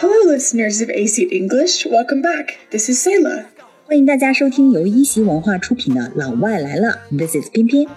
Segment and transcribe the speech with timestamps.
[0.00, 1.86] Hello, listeners of AC English.
[1.86, 2.56] Welcome back.
[2.70, 3.46] This is Selah.
[3.84, 7.88] 欢迎大家收听由一席文化出品的《老外来了》，This is 翩翩。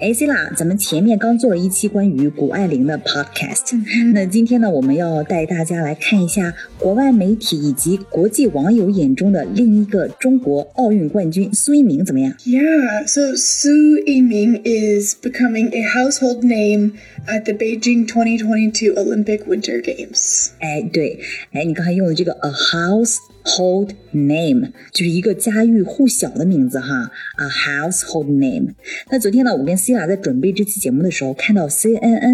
[0.00, 3.74] 哎，C 啦，咱们前面刚做了一期关于谷爱凌的 podcast，、
[4.12, 12.34] 那今天呢，我们要带大家来看一下国外媒体以及国际网友眼中的另一个中国奥运冠军苏一鸣怎么样？
[12.44, 13.70] Yeah, so Su
[14.04, 16.94] Yiming is becoming a household name
[17.26, 20.48] at the Beijing 2022 Olympic Winter Games.
[20.58, 21.20] 哎，对，
[21.52, 22.50] 哎，你刚才用的这个 a
[23.43, 28.73] household name，就是一个家喻户晓的名字哈，a household name。
[29.11, 30.19] 那昨天呢，我跟 CNN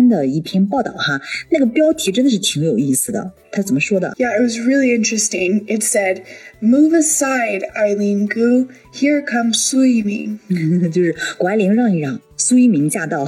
[0.08, 3.34] 的一篇报道哈，那个标题真的是挺有意思的。
[3.52, 5.64] 他怎么说的？Yeah, it was really interesting.
[5.68, 6.24] It said,
[6.62, 8.68] "Move aside, Eileen Gu.
[8.94, 10.40] Here comes Su Ming."
[10.92, 12.20] 就是谷爱凌让一让。
[12.38, 13.26] 苏翊鸣驾到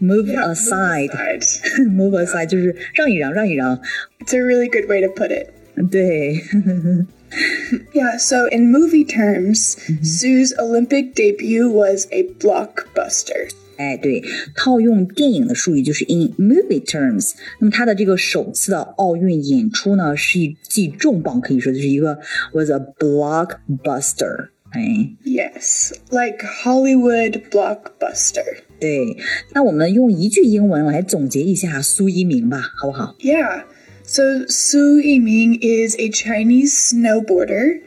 [0.00, 3.78] ，move aside，move aside 就是让一让，让一让。
[4.20, 5.48] It's a really good way to put it
[5.82, 6.42] day.
[7.92, 10.02] yeah, so in movie terms, mm-hmm.
[10.02, 13.50] Su's Olympic debut was a blockbuster.
[13.76, 14.24] 哎，对，
[14.56, 17.34] 套用电影的术语就是 in movie terms。
[17.60, 22.18] 那么他的这个首次的奥运演出呢，是一记重磅，可以说就是一个
[22.52, 24.48] was a blockbuster。
[24.70, 28.42] 哎，Yes, like Hollywood blockbuster。
[28.80, 29.16] 对，
[29.54, 33.62] 那我们用一句英文来总结一下苏翊鸣吧，好不好？Yeah.
[34.07, 37.79] So Su Yiming is a Chinese snowboarder,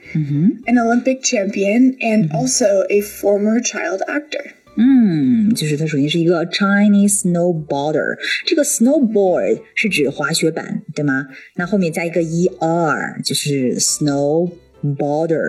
[0.66, 4.54] an Olympic champion, and also a former child actor.
[4.78, 11.28] 嗯，就是它首先是一个 Chinese snowboarder，这个 snowboard 是指滑雪板，对吗？
[11.56, 15.42] 那后面加一个 er，就是 snowboarder，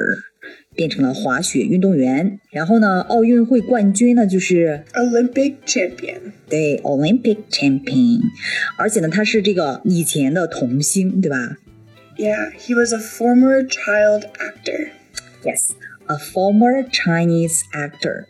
[0.75, 2.39] 变成了滑雪运动员。
[2.51, 6.33] 然后呢，奥运会冠军呢就是 Olympic champion.
[6.49, 8.21] 对 Olympic champion，
[8.77, 11.57] 而且呢他是这个以前的童星，对吧
[12.17, 14.89] Yeah, he was a former child actor.
[15.43, 18.25] ？Yes，a former Chinese actor。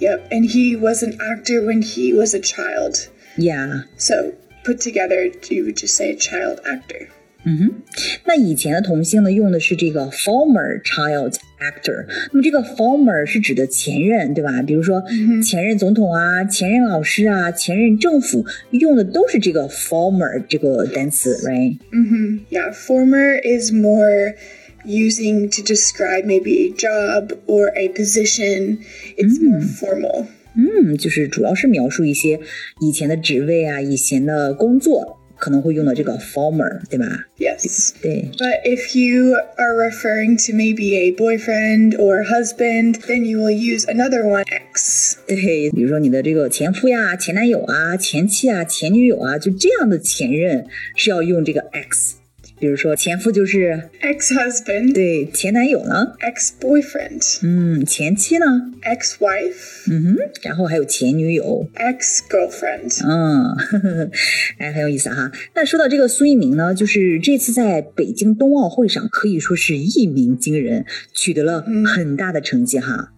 [0.00, 3.08] Yep, and he was an actor when he was a child.
[3.36, 3.82] Yeah。
[3.98, 4.32] So
[4.64, 7.08] put together, you would just say a child actor.
[8.25, 12.05] 那以前的童星呢，用的是这个 former child actor。
[12.31, 14.61] 那么这个 former 是指的前任，对吧？
[14.61, 15.03] 比如说
[15.43, 21.77] 前任总统啊、前任老师啊、前任政府用的都是这个 former 这个单词，right？
[21.91, 24.35] 嗯哼 Yeah, former is more
[24.85, 28.79] using to describe maybe a job or a position.
[29.17, 30.25] It's more formal.
[30.55, 32.39] 嗯，就是主要是描述一些
[32.79, 37.05] 以前的职位啊、以前的工作可能会用到这个 former，对吧
[37.37, 37.91] ？Yes.
[38.01, 43.85] 对，But if you are referring to maybe a boyfriend or husband, then you will use
[43.85, 45.17] another one, X.
[45.27, 50.65] 对，比如说你的这个前夫呀、前男友啊、前妻啊、前女友啊，就这样的前任
[50.95, 52.15] 是要用这个 x。
[52.62, 58.46] 比如说前夫就是 Ex husband, 对前男友呢， ex boyfriend, 嗯，前妻呢，
[58.82, 63.00] ex wife, 嗯哼，然后还有前女友， ex girlfriend.
[63.06, 64.10] 嗯，呵呵
[64.58, 65.30] 哎，很有意思哈。
[65.54, 71.62] 那说到这个苏一鸣呢，就是这次在北京冬奥会上可以说是一鸣惊人，取得了
[71.94, 73.12] 很大的成绩哈。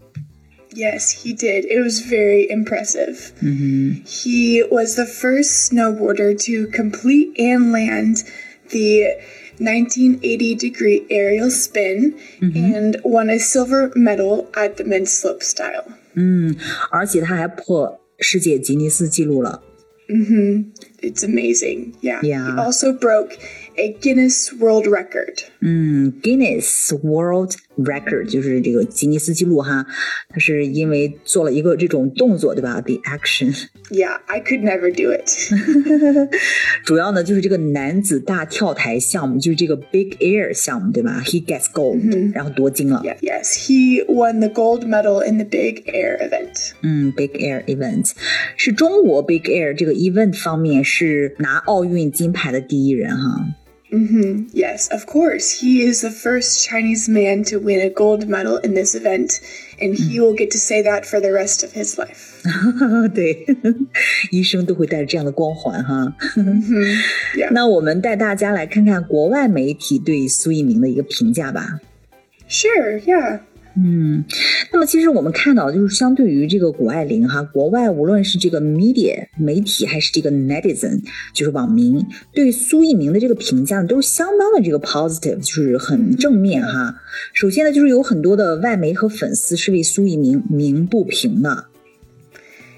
[0.73, 1.67] Yes, he did.
[1.67, 3.33] It was very impressive.
[3.41, 8.23] He was the first snowboarder to complete and land
[8.71, 9.17] the
[9.59, 15.85] 1980 degree aerial spin and won a silver medal at the mid slope style.
[16.15, 16.57] 嗯，
[16.91, 19.63] 而且他还破世界吉尼斯纪录了。
[21.03, 21.95] It's amazing.
[22.03, 22.21] Yeah.
[22.23, 22.47] Yeah.
[22.51, 23.39] He also broke
[23.77, 25.45] a Guinness World Record.
[25.61, 29.87] 嗯，Guinness World Record 就是这个吉尼斯纪录哈，
[30.29, 32.81] 他是因为做了一个这种动作，对吧？
[32.81, 33.55] The action，
[33.91, 35.29] Yeah, I could never do it.
[36.85, 41.23] 主要呢就是这个男子大跳台项目，就是这个 Big Air 项目，对吧？
[41.25, 43.03] He gets gold，、然后夺金了。
[43.05, 46.73] yeah, yes, he won the gold medal in the big air event.
[46.83, 48.13] 嗯，Big Air Event
[48.57, 53.47] 是中国 Big Air 这个 event 方面是拿奥运金牌的第一人哈。
[54.53, 55.61] Yes, of course.
[55.61, 59.41] He is the first Chinese man to win a gold medal in this event,
[59.81, 62.41] and he will get to say that for the rest of his life.
[63.13, 63.45] 对，
[64.31, 66.17] 一生都会带着这样的光环哈。
[67.35, 67.51] Yeah.
[67.51, 71.81] 那我们带大家来看看国外媒体对苏一鸣的一个评价吧。
[72.49, 73.41] Sure, yeah.
[73.78, 74.24] 嗯，
[74.72, 81.02] 那么其实我们看到，就是相对于这个谷爱凌哈，国外无论是这个 media 媒体还是这个 netizen，
[81.34, 86.96] 就是网民对苏翊鸣的这个评价都是相当的这个 positive，就是很正面哈。
[87.34, 91.66] 首先呢，就是有很多的外媒和粉丝是为苏翊鸣鸣不平的。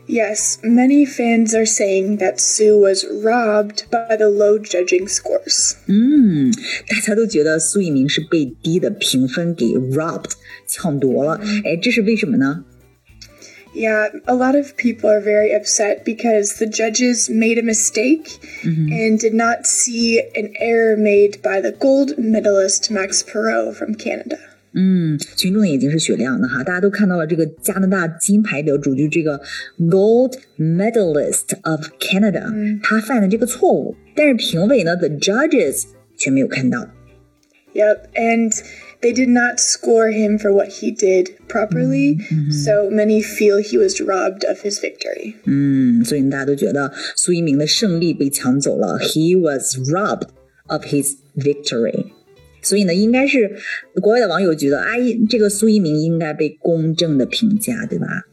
[0.10, 5.74] Yes, many fans are saying that Su was robbed by the low judging scores.
[5.88, 6.50] 嗯，
[6.88, 10.32] 大家都觉得苏翊鸣是被低的评分给 robbed
[10.68, 12.64] 抢夺了，哎，这是为什么呢
[13.76, 18.90] ？Yeah, a lot of people are very upset because the judges made a mistake mm -hmm.
[18.90, 24.40] and did not see an error made by the gold medalist Max Parrot from Canada.
[29.78, 33.96] Gold Medalist of Canada，、嗯、他犯的这个错误。
[34.16, 35.84] 但是评委呢，the judges
[36.18, 36.90] 却没有看到。
[37.74, 38.52] Yep, and
[39.02, 42.52] they did not score him for what he did properly, mm -hmm.
[42.52, 45.36] so many feel he was robbed of his victory.
[45.46, 50.30] 嗯，所以大家都觉得苏翊鸣的胜利被抢走了，He was robbed
[50.66, 52.08] of his victory.
[52.64, 53.58] 所以呢，应该是
[54.02, 54.98] 国外的网友觉得，哎，
[55.30, 58.24] 这个苏翊鸣应该被公正的评价，对吧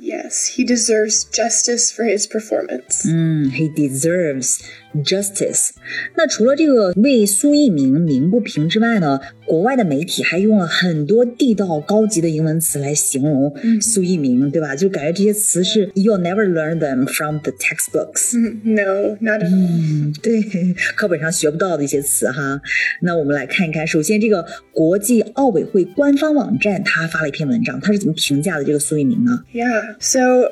[0.00, 3.04] ？Yes, he deserves justice for his performance.
[3.06, 4.60] Mm, 嗯，he deserves
[5.02, 5.70] justice。
[6.16, 14.76] 那除了这个为苏翊鸣鸣不平之外呢，国外的媒体还用了很多地道高级的英文词来形容苏翊鸣，对吧？
[14.76, 18.36] 就感觉这些词是 you'll never learn them from the textbooks。
[18.62, 20.20] No, not at all.
[20.20, 22.60] 对，课本上学不到的一些词哈。
[23.02, 30.50] 那我们来看一看，首先这个国际奥委会官方网站，他发了一篇文章，他是怎么评价的这个苏翊鸣呢？Yeah, so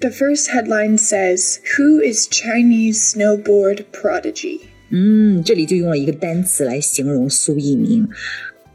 [0.00, 4.60] the first headline says Who is Chinese snowboard prodigy?
[4.90, 8.08] 嗯，这里就用了一个单词来形容苏一鸣，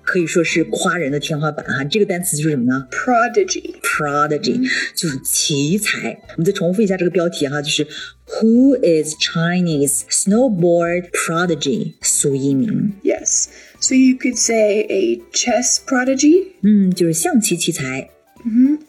[0.04, 1.84] 可以说是夸人的天花板哈。
[1.84, 3.76] 这个单词就是什么呢 Prodigy.
[3.82, 6.20] ？prodigy，就是奇才。
[6.32, 7.86] 我们再重复一下这个标题哈，就是
[8.26, 11.94] Who is Chinese snowboard prodigy？
[12.02, 12.94] 苏一鸣。
[13.04, 13.48] Yes.
[13.80, 18.10] So you could say a chess prodigy, 嗯，就是象棋奇才。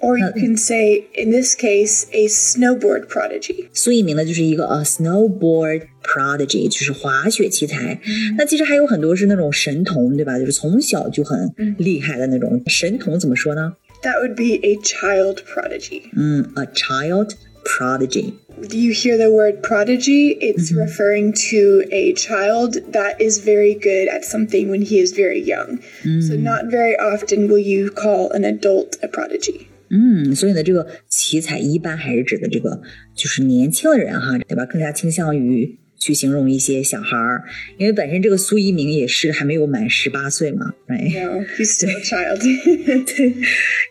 [0.05, 3.69] or you can say, in this case, a snowboard prodigy.
[3.73, 8.00] 苏一鸣呢，就是一个呃 snowboard prodigy，就是滑雪奇才。
[8.37, 10.38] 那其实还有很多是那种神童，对吧？
[10.38, 13.77] 就是从小就很厉害的那种神童，怎么说呢？
[14.03, 16.03] That would be a child prodigy.
[16.17, 17.35] 嗯，a child
[17.65, 18.32] prodigy。
[18.61, 20.37] Do you hear the word prodigy?
[20.38, 25.41] It's referring to a child that is very good at something when he is very
[25.43, 25.81] young.
[26.03, 29.69] So, not very often will you call an adult a prodigy.
[29.95, 32.81] 嗯，所以呢，这个奇才一般还是指的这个
[33.15, 34.65] 就是年轻的人哈，对吧？
[34.65, 37.45] 更加倾向于去形容一些小孩儿，
[37.77, 42.42] 因为本身这个苏一鸣也是还没有满十八岁嘛，right？No, he's still a child.
[43.06, 43.33] 对，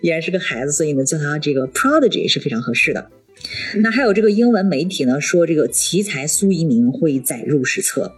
[0.02, 3.10] 依然是个孩子，所以呢，叫他这个 prodigy 是非常合适的。
[3.76, 8.12] 那还有这个英文媒体呢说，这个奇才苏一鸣会载入史册。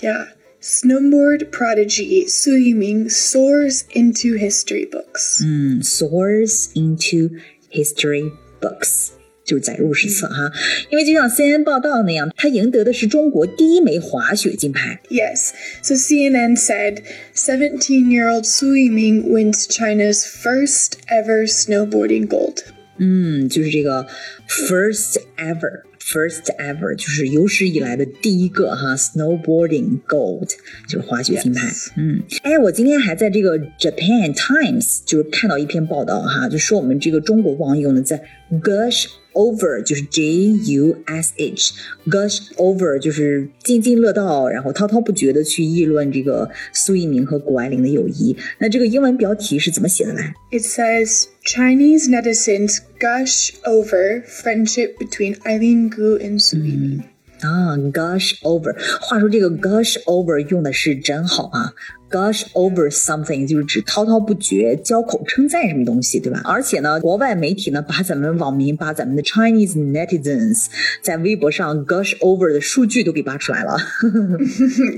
[0.00, 0.28] yeah.
[0.63, 5.41] Snowboard prodigy Su Yiming soars into history books.
[5.41, 7.39] 嗯，soars into
[7.71, 9.11] history books。
[9.45, 10.51] 就是载入史册哈，
[10.91, 15.01] 因为就像 CNN 报道那样，他赢得的是中国第一枚滑雪金牌。
[15.09, 15.53] Yes.
[15.81, 17.01] So CNN said
[17.33, 22.59] 17 year old Su Yiming wins China's first ever snowboarding gold.
[22.97, 24.05] 嗯，就是这个
[24.47, 25.81] first ever。
[26.06, 30.50] First ever 就是有史以来的第一个哈，snowboarding gold
[30.86, 31.72] 就是滑雪金牌。
[31.96, 38.22] 嗯，哎，我今天还在这个 Japan Times 就是看到一篇报道哈，就说我们这个中国网友呢在
[38.61, 41.73] gush over 就是 J U S H
[42.07, 48.35] gush over 就是津津乐道，然后滔滔不绝的去议论这个苏一鸣和谷爱凌的友谊。
[48.57, 50.33] 那这个英文标题是怎么写的来？
[50.51, 57.03] It says Chinese netizens gush over friendship between Eileen Gu and Su Yiming.
[57.41, 58.75] 啊，gush over。
[58.99, 61.73] 话说这个 gush over 用的是真好啊
[62.14, 66.40] gush over something，就是指滔滔不绝、交口称赞什么东西，对吧？
[66.44, 70.66] 而且呢，国外媒体呢把咱们网民、把咱们的 Chinese netizens
[71.02, 73.76] 在微博上 gush over 的数据都给扒出来了。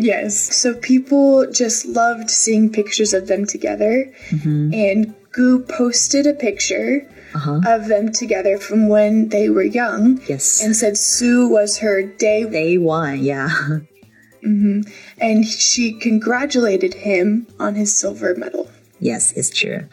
[0.00, 4.70] yes, so people just loved seeing pictures of them together, -hmm.
[4.72, 7.04] and Gu posted a picture.
[7.34, 7.76] Uh -huh.
[7.76, 10.18] of them together from when they were young.
[10.26, 10.62] Yes.
[10.64, 13.50] And said Su was her day day one, yeah.
[14.46, 14.82] Mm-hmm.
[15.20, 18.68] And she congratulated him on his silver medal.
[19.00, 19.88] Yes, it's true.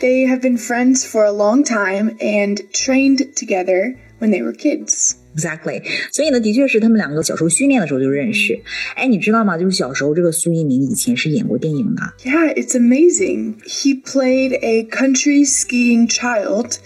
[0.00, 5.16] They have been friends for a long time and trained together when they were kids.
[5.34, 8.58] Exactly，所以呢，的确是他们两个小时候训练的时候就认识。
[8.94, 9.58] 哎，你知道吗？
[9.58, 12.14] 就是小时候这个苏翊鸣以前是演过电影的。
[12.24, 13.60] Yeah, it's amazing.
[13.64, 16.78] He played a country skiing child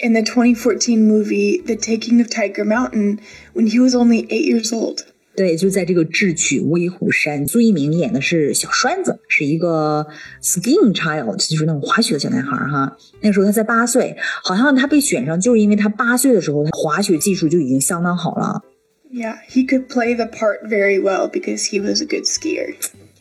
[0.00, 3.20] in the 2014 movie The Taking of Tiger Mountain
[3.54, 5.04] when he was only eight years old.
[5.34, 10.06] 对，就在这个智取威虎山，苏一鸣演的是小栓子，是一个
[10.42, 12.96] skiing child，就是那种滑雪的小男孩哈。
[13.22, 18.62] 那时候他才八岁，好像他被选上就是因为他八岁的时候，他滑雪技术就已经相当好了。
[19.10, 22.74] Yeah, he could play the part very well because he was a good skier.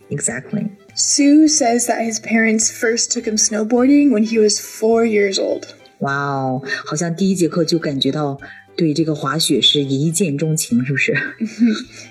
[0.09, 0.69] Exactly.
[0.95, 5.63] Sue says that his parents first took him snowboarding when he was four years old.
[5.99, 8.39] 哇哦，好像第一节课就感觉到
[8.76, 11.14] 对这个滑雪是一见钟情，是不是？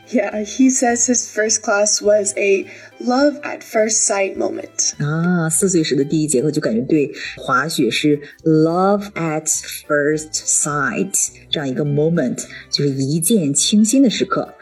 [0.09, 2.65] Yeah, he says his first class was a
[2.99, 4.93] love at first sight moment.
[4.97, 9.47] 啊，四岁时的第一节课就感觉对滑雪是 love at
[9.87, 14.55] first sight 这样一个 moment，就是一见倾心的时刻。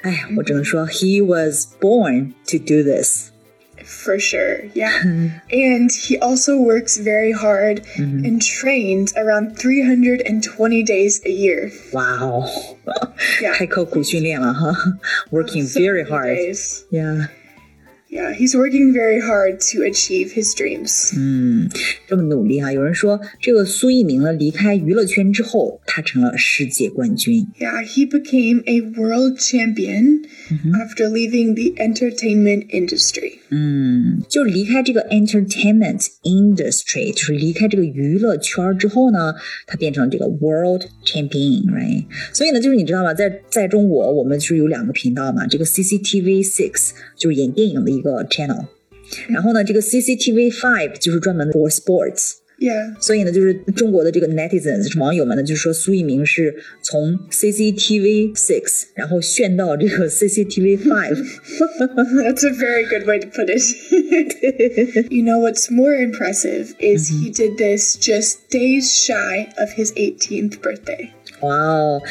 [0.00, 3.28] 哎，我只能说 he was born to do this。
[3.84, 5.02] For sure, yeah.
[5.50, 11.72] and he also works very hard and trains around 320 days a year.
[11.92, 12.44] 哇哦，
[13.40, 13.54] Yeah.
[13.54, 14.74] 太刻苦训练了哈，
[15.30, 16.36] working So very many hard。
[16.36, 16.82] days.
[16.90, 17.28] Yeah，
[18.12, 21.12] Yeah, he's working very hard to achieve his dreams.
[22.08, 27.46] 这么努力哈、有人说这个苏翊鸣呢，离开娱乐圈之后，他成了世界冠军。
[27.60, 30.24] Yeah, he became a world champion
[30.74, 33.34] after leaving the entertainment industry.
[33.52, 39.34] 嗯，就是离开这个 entertainment industry，就是离开这个娱乐圈儿之后呢，
[39.68, 42.06] 他变成这个 world champion，right？
[42.32, 43.14] 所以呢，就是你知道吗？
[43.14, 48.66] 在在中国，我们是有两个频道嘛，这个 CCTV Six 就是演电影的一个 channel，
[49.28, 52.34] 然后呢，这个 CCTV Five 就是专门 for sports。
[52.60, 52.94] Yeah.
[53.00, 61.24] 所以呢，就是中国的这个 netizens 网友们呢，就是说苏翊鸣是从 CCTV Six，然后炫到这个 CCTV Five。
[61.78, 63.62] That's a very good way to put it.
[65.10, 70.60] you know, what's more impressive is he did this just days shy of his 18th
[70.60, 71.08] birthday.
[71.40, 72.02] 哇哦，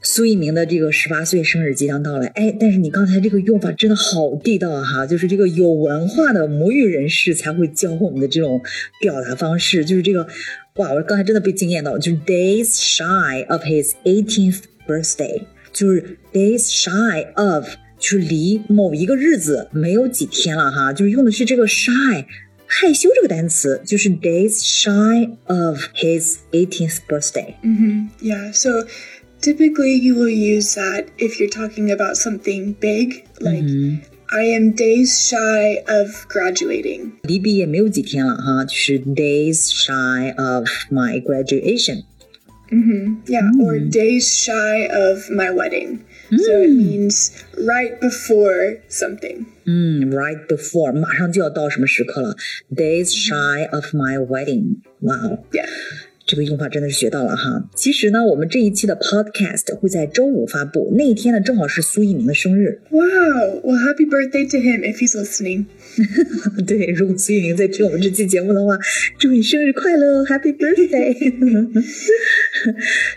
[0.00, 8.60] 苏一鸣的这个十八岁生日即将到来，哎，但是你刚才这个用法真的好地道啊哈，就是这个有文化的母语人士才会教我们的这种
[9.00, 10.28] 表达方式，就是这个，
[10.76, 17.66] 哇，我刚才真的被惊艳到了，就是 days shy of his 18th birthday，就是 days shy of，
[17.98, 22.24] 就是离某一个日子没有几天了哈，就是用的是这个 shy。
[22.70, 27.54] 害羞这个单词就是 days shy of his 18th birthday。
[28.20, 28.86] Yeah, so
[29.41, 33.65] typically you will use that if you're talking about something big, like
[34.31, 37.11] I am days shy of graduating.
[37.23, 42.03] 离毕业没有几天了哈，就是 days shy of my graduation。
[43.27, 45.99] Yeah, or days shy of my wedding.
[46.31, 49.45] So it means right before something.
[49.65, 52.35] 嗯，right before，马上就要到什么时刻了？
[52.75, 54.77] Days shy of my wedding。
[55.01, 55.67] 哇哦， Yeah.
[56.28, 57.70] 这个用法真的是学到了哈。
[57.74, 60.92] 其实呢，我们这一期的 podcast 会在周五发布。
[60.94, 62.82] 那一天呢，正好是苏翊鸣的生日。
[62.90, 65.64] Wow, well, happy birthday to him if he's listening.
[66.66, 68.78] 对，如果苏翊鸣在听我们这期节目的话，
[69.18, 71.16] 祝你生日快乐，Happy birthday！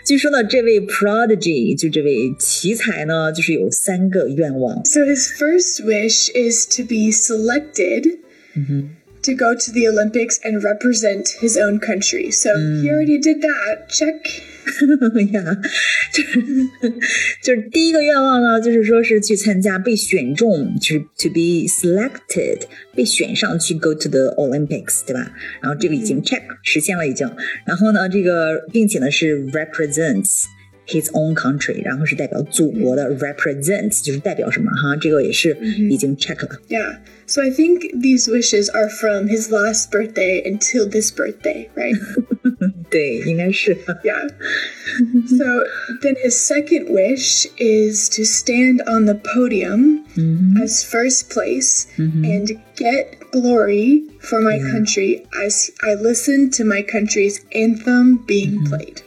[0.06, 4.82] 据说呢，这位 prodigy 就这位奇才呢，就是有三个愿望。
[4.86, 8.20] So his first wish is to be selected.
[8.54, 12.31] Mm to go to the Olympics and represent his own country.
[12.31, 13.87] So he already did that.
[13.89, 14.15] Check.
[15.31, 15.57] 呀，
[16.11, 16.41] 就是
[17.41, 25.31] 就是第一个愿望呢，就是说是去参加，被选中，就是 to be selected，被选上去 go to the Olympics，对吧？
[25.61, 27.29] 然后这个已经 check 实现了已经，
[27.65, 30.43] 然后呢，这个并且呢是 represents。
[30.89, 34.95] His own country，然后是代表祖国的 represents，就是代表什么哈？
[34.95, 35.57] 这个也是
[35.89, 36.61] 已经 check 了。
[36.69, 36.99] Yeah.
[37.25, 41.99] So I think these wishes are from his last birthday until this birthday, right?
[42.89, 43.75] 对，应该是。
[44.05, 44.29] yeah.
[45.27, 45.65] So
[46.01, 50.05] then his second wish is to stand on the podium
[50.63, 57.41] as first place and get glory for my country as I listen to my country's
[57.51, 59.01] anthem being played.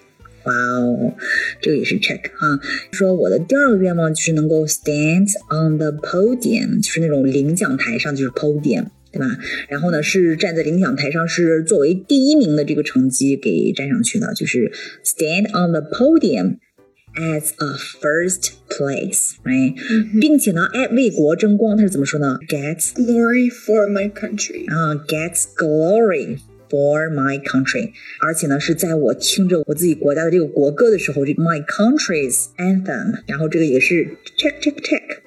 [0.45, 1.15] 哇哦，
[1.61, 2.61] 这个也是 check 哈。
[2.93, 9.39] 说我的第二个愿望就是能够 stand on the podium，就是那种领奖台上，就是 podium，对吧？
[9.69, 14.73] 然后呢是站在领奖台上，是作为第一名的这个成绩给站上去的，就是
[15.05, 19.75] stand on the podium。As a first place，right？、
[20.21, 22.39] 并且呢，哎，为国争光，他是怎么说呢？
[22.49, 24.73] Gets Glory for my country.
[24.73, 35.19] 啊、gets glory for my country，而且呢是在我听着我自己国家的这个国歌的时候，这个 my country's anthem，然后这个也是 check check check，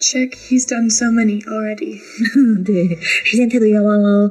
[0.00, 1.98] Check, he's done so many already.
[2.62, 4.30] 对，实现太多愿望喽，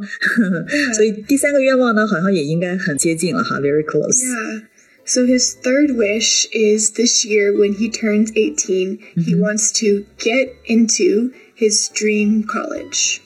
[0.93, 4.24] 所以第三个愿望呢好像也应该很接近了哈，very close。
[4.24, 4.63] Yeah.
[5.05, 10.53] So his third wish is this year when he turns 18, he wants to get
[10.65, 13.20] into his dream college.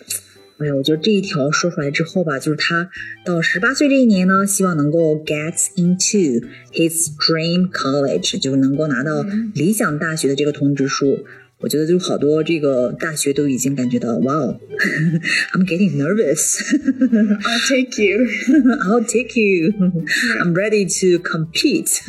[0.62, 2.88] 哎呀，我觉得这一条说出来之后吧，就是他
[3.24, 11.24] 到十八岁这一年呢，希望能够 get into his dream college，就是能够拿到理想大学的这个通知书。
[11.61, 14.59] 我 觉得就好多这个大学都已经感觉到，哇哦，
[15.53, 16.59] I'm getting nervous.
[16.61, 18.27] I'll take you.
[18.83, 19.73] I'll take you.
[20.39, 22.01] I'm ready to compete.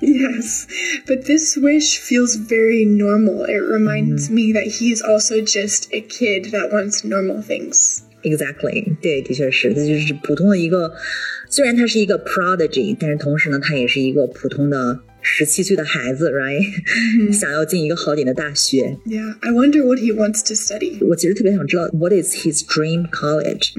[0.00, 0.66] yes,
[1.06, 3.44] but this wish feels very normal.
[3.44, 8.00] It reminds me that he's also just a kid that wants normal things.
[8.22, 10.94] Exactly，对，的确是，这就是普通的一个，
[11.50, 18.96] 虽然他是一个 prodigy，但是同时呢，他也是一个普通的 十七岁的孩子，right？、 想要进一个好点的大学。
[19.06, 20.98] Yeah, I wonder what he wants to study.
[21.06, 23.72] 我其实特别想知道 what is his dream college？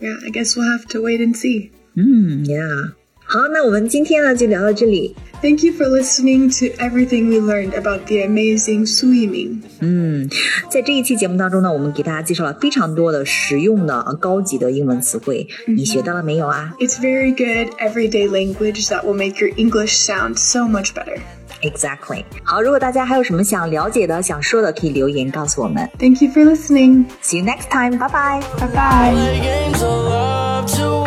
[0.00, 1.70] Yeah, I guess we'll have to wait and see.
[1.94, 2.92] 嗯，Yeah。
[3.30, 5.16] 好，那我们今天呢就聊到这里。
[5.42, 9.58] Thank you for listening to everything we learned about the amazing Su Yiming.
[9.80, 10.30] 嗯，
[10.70, 21.18] 在这一期节目当中呢，我们给大家介绍了非常多的实用的、呃高级的英文词汇，你学到了没有啊 It's very good everyday language that will make your English sound so much better.
[21.62, 22.24] ？Exactly。
[22.44, 25.86] 好，如果大家还有什么想了解的、想说的，可以留言告诉我们。
[25.98, 27.04] Thank you for listening.
[27.22, 28.40] See you next time，拜拜。
[28.58, 29.14] Bye bye.
[29.42, 30.99] games of